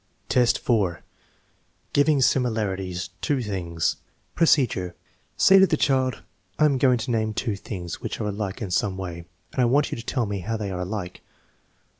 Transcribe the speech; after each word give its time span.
")VIQ, 0.31 0.57
4. 0.57 1.03
Giving 1.93 2.21
similarities; 2.23 3.11
two 3.21 3.39
things 3.43 3.97
Procedure. 4.33 4.95
Say 5.37 5.59
to 5.59 5.67
the 5.67 5.77
child: 5.77 6.23
"I 6.57 6.65
am 6.65 6.79
going 6.79 6.97
to 6.97 7.11
name 7.11 7.35
two 7.35 7.55
things 7.55 8.01
which 8.01 8.19
are 8.19 8.29
alike 8.29 8.63
in 8.63 8.71
some 8.71 8.97
way, 8.97 9.25
and 9.53 9.61
I 9.61 9.65
want 9.65 9.91
you 9.91 9.97
to 9.99 10.03
tell 10.03 10.25
me 10.25 10.39
how 10.39 10.57
they 10.57 10.71
are 10.71 10.79
alike. 10.79 11.21